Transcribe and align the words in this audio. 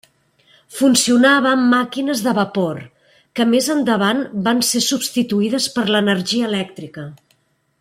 Funcionava 0.75 1.51
amb 1.57 1.67
màquines 1.73 2.23
de 2.27 2.33
vapor, 2.37 2.79
que 3.41 3.47
més 3.51 3.69
endavant 3.75 4.25
van 4.49 4.65
ser 4.71 4.83
substituïdes 4.87 5.69
per 5.77 5.85
l'energia 5.93 6.51
elèctrica. 6.51 7.07